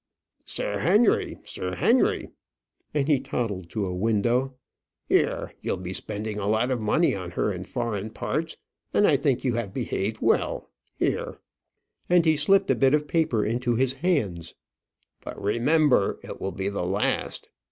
[0.47, 2.31] "Sir Henry, Sir Henry,"
[2.91, 4.55] and he toddled to a window.
[5.07, 8.57] "Here; you'll be spending a lot of money on her in foreign parts,
[8.95, 11.39] and I think you have behaved well; here,"
[12.09, 14.55] and he slipped a bit of paper into his hands.
[15.23, 17.49] "But, remember, it will be the last.